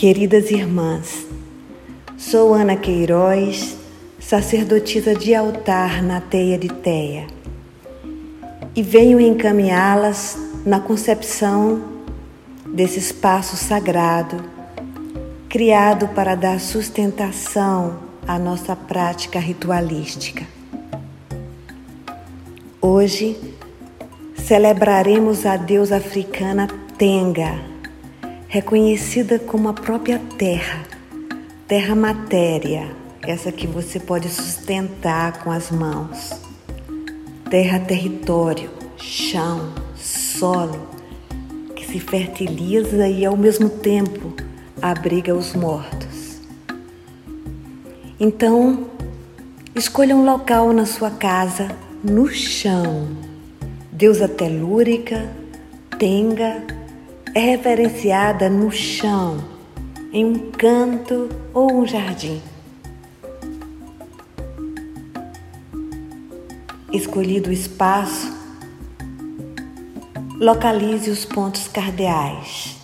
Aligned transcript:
Queridas 0.00 0.50
irmãs, 0.50 1.26
sou 2.16 2.54
Ana 2.54 2.74
Queiroz, 2.74 3.76
sacerdotisa 4.18 5.14
de 5.14 5.34
altar 5.34 6.02
na 6.02 6.22
Teia 6.22 6.56
de 6.56 6.68
Teia, 6.70 7.26
e 8.74 8.82
venho 8.82 9.20
encaminhá-las 9.20 10.38
na 10.64 10.80
concepção 10.80 11.82
desse 12.66 12.98
espaço 12.98 13.58
sagrado, 13.58 14.42
criado 15.50 16.08
para 16.08 16.34
dar 16.34 16.60
sustentação 16.60 17.98
à 18.26 18.38
nossa 18.38 18.74
prática 18.74 19.38
ritualística. 19.38 20.46
Hoje 22.80 23.36
celebraremos 24.34 25.44
a 25.44 25.58
deusa 25.58 25.98
africana 25.98 26.68
Tenga 26.96 27.69
reconhecida 28.50 29.38
como 29.38 29.68
a 29.68 29.72
própria 29.72 30.20
terra, 30.36 30.82
terra 31.68 31.94
matéria, 31.94 32.90
essa 33.22 33.52
que 33.52 33.64
você 33.64 34.00
pode 34.00 34.28
sustentar 34.28 35.44
com 35.44 35.52
as 35.52 35.70
mãos. 35.70 36.32
Terra 37.48 37.78
território, 37.78 38.68
chão, 38.96 39.72
solo, 39.94 40.84
que 41.76 41.86
se 41.86 42.00
fertiliza 42.00 43.06
e 43.06 43.24
ao 43.24 43.36
mesmo 43.36 43.70
tempo 43.70 44.34
abriga 44.82 45.32
os 45.32 45.54
mortos. 45.54 46.40
Então, 48.18 48.88
escolha 49.76 50.16
um 50.16 50.24
local 50.24 50.72
na 50.72 50.86
sua 50.86 51.12
casa, 51.12 51.68
no 52.02 52.26
chão. 52.26 53.16
Deusa 53.92 54.26
telúrica, 54.26 55.30
tenga 55.96 56.79
é 57.34 57.40
referenciada 57.40 58.48
no 58.50 58.70
chão, 58.72 59.44
em 60.12 60.24
um 60.24 60.50
canto 60.50 61.28
ou 61.54 61.72
um 61.72 61.86
jardim. 61.86 62.42
Escolhido 66.92 67.50
o 67.50 67.52
espaço, 67.52 68.36
localize 70.40 71.08
os 71.08 71.24
pontos 71.24 71.68
cardeais: 71.68 72.76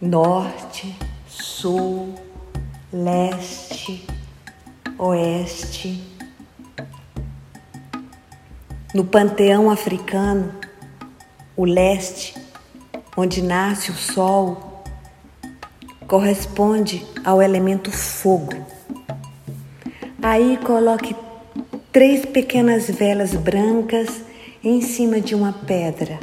norte, 0.00 0.96
sul, 1.28 2.12
leste, 2.92 4.04
oeste. 4.98 6.02
No 8.92 9.04
panteão 9.04 9.70
africano, 9.70 10.61
o 11.56 11.64
leste, 11.64 12.34
onde 13.16 13.42
nasce 13.42 13.90
o 13.90 13.94
sol, 13.94 14.82
corresponde 16.06 17.06
ao 17.24 17.42
elemento 17.42 17.90
fogo. 17.90 18.54
Aí 20.22 20.58
coloque 20.58 21.14
três 21.92 22.24
pequenas 22.24 22.88
velas 22.88 23.34
brancas 23.34 24.22
em 24.62 24.80
cima 24.80 25.20
de 25.20 25.34
uma 25.34 25.52
pedra. 25.52 26.18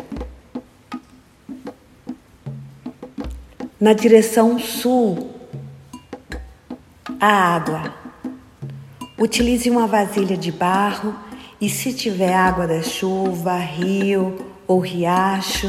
Na 3.80 3.94
direção 3.94 4.60
sul, 4.60 5.30
a 7.20 7.28
água. 7.28 7.94
Utilize 9.18 9.70
uma 9.70 9.86
vasilha 9.86 10.38
de 10.38 10.52
barro 10.52 11.14
e, 11.60 11.70
se 11.70 11.94
tiver 11.94 12.34
água 12.34 12.66
da 12.66 12.82
chuva, 12.82 13.58
rio 13.58 14.49
ou 14.70 14.78
riacho, 14.78 15.68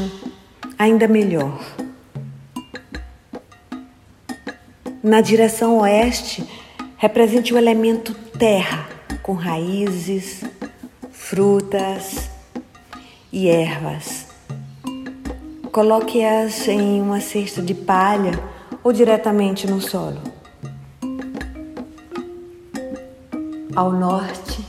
ainda 0.77 1.07
melhor. 1.07 1.59
Na 5.01 5.21
direção 5.21 5.79
oeste, 5.79 6.47
represente 6.97 7.51
o 7.51 7.57
elemento 7.57 8.13
terra, 8.13 8.87
com 9.23 9.33
raízes, 9.33 10.43
frutas 11.11 12.29
e 13.33 13.47
ervas. 13.49 14.27
Coloque-as 15.71 16.67
em 16.67 17.01
uma 17.01 17.19
cesta 17.19 17.59
de 17.59 17.73
palha 17.73 18.39
ou 18.83 18.93
diretamente 18.93 19.65
no 19.65 19.81
solo. 19.81 20.21
Ao 23.75 23.91
norte, 23.91 24.63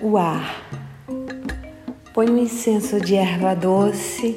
o 0.00 0.16
ar 0.16 0.83
Põe 2.14 2.30
um 2.30 2.38
incenso 2.38 3.00
de 3.00 3.16
erva 3.16 3.56
doce, 3.56 4.36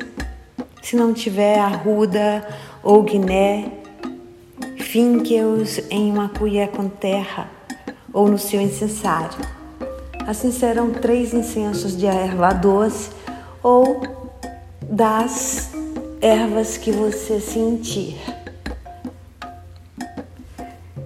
se 0.82 0.96
não 0.96 1.14
tiver 1.14 1.60
arruda 1.60 2.44
ou 2.82 3.04
guiné, 3.04 3.72
finque-os 4.80 5.78
em 5.92 6.12
uma 6.12 6.28
colher 6.28 6.70
com 6.70 6.90
terra 6.90 7.52
ou 8.12 8.28
no 8.28 8.40
seu 8.40 8.60
incensário. 8.60 9.38
Assim 10.26 10.52
serão 10.52 10.90
três 10.90 11.36
incensos 11.36 11.96
de 11.96 12.08
erva 12.08 12.52
doce 12.52 13.12
ou 13.62 14.02
das 14.82 15.70
ervas 16.20 16.78
que 16.78 16.92
você 16.92 17.40
sentir. 17.40 18.18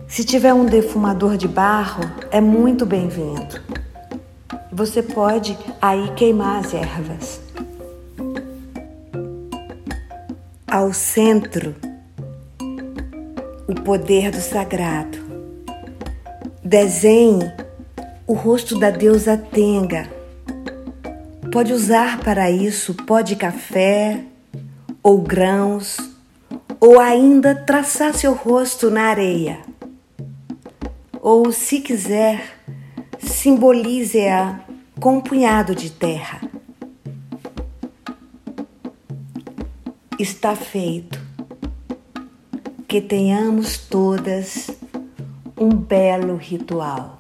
Se 0.08 0.24
tiver 0.24 0.54
um 0.54 0.64
defumador 0.64 1.36
de 1.36 1.50
barro, 1.50 2.10
é 2.32 2.40
muito 2.40 2.86
bem-vindo. 2.86 3.71
Você 4.72 5.04
pode 5.04 5.58
aí 5.82 6.14
queimar 6.16 6.60
as 6.60 6.74
ervas. 6.74 7.42
Ao 10.66 10.94
centro, 10.94 11.76
o 13.68 13.76
poder 13.84 14.32
do 14.32 14.40
sagrado. 14.40 15.20
Desenhe 16.64 17.52
o 18.26 18.34
rosto 18.34 18.80
da 18.80 18.90
deusa 18.90 19.36
Tenga. 19.38 20.10
Pode 21.52 21.74
usar 21.74 22.20
para 22.20 22.50
isso 22.50 22.94
pó 22.94 23.20
de 23.20 23.36
café 23.36 24.24
ou 25.04 25.18
grãos, 25.18 25.98
ou 26.80 26.98
ainda 26.98 27.54
traçar 27.54 28.14
seu 28.14 28.34
rosto 28.34 28.90
na 28.90 29.10
areia. 29.10 29.60
Ou, 31.20 31.52
se 31.52 31.82
quiser, 31.82 32.58
simbolize-a 33.22 34.62
com 35.00 35.18
um 35.18 35.22
punhado 35.22 35.76
de 35.76 35.90
terra. 35.90 36.42
Está 40.20 40.56
feito. 40.56 41.20
Que 42.88 43.02
tenhamos 43.02 43.78
todas 43.78 44.70
um 45.58 45.70
belo 45.70 46.36
ritual. 46.36 47.20